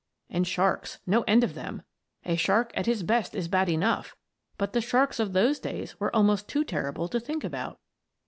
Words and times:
And 0.31 0.47
sharks 0.47 0.97
no 1.05 1.21
end 1.27 1.43
of 1.43 1.53
them! 1.53 1.83
A 2.25 2.35
shark 2.35 2.71
at 2.73 2.87
his 2.87 3.03
best 3.03 3.35
is 3.35 3.47
bad 3.47 3.69
enough, 3.69 4.15
but 4.57 4.73
the 4.73 4.81
sharks 4.81 5.19
of 5.19 5.33
those 5.33 5.59
days 5.59 5.99
were 5.99 6.15
almost 6.15 6.49
too 6.49 6.63
terrible 6.63 7.07
to 7.07 7.19
think 7.19 7.43
about. 7.43 7.77